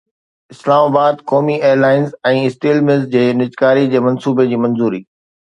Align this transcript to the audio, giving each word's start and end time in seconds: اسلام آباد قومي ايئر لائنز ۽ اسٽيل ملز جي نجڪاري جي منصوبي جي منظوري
اسلام 0.53 0.81
آباد 0.89 1.15
قومي 1.31 1.57
ايئر 1.67 1.77
لائنز 1.83 2.09
۽ 2.31 2.41
اسٽيل 2.47 2.79
ملز 2.89 3.05
جي 3.13 3.23
نجڪاري 3.43 3.85
جي 3.95 4.03
منصوبي 4.09 4.49
جي 4.55 4.61
منظوري 4.67 5.03